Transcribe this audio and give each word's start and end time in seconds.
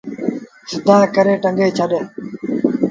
سڌآ 0.71 0.97
ڪري 1.15 1.33
ٽنگي 1.43 1.67
ڇڏ۔ 1.77 1.91